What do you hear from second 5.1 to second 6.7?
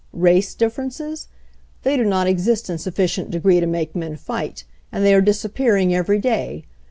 are disappearing every day.